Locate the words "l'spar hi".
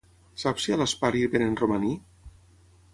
0.79-1.23